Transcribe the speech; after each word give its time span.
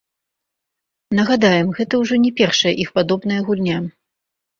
Нагадаем, 1.19 1.67
гэта 1.79 1.99
ўжо 2.03 2.17
не 2.23 2.31
першая 2.39 2.73
іх 2.87 2.95
падобная 2.97 3.39
гульня. 3.51 3.77